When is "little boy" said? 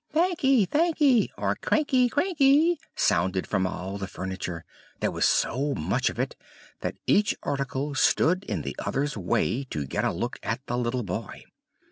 10.75-11.43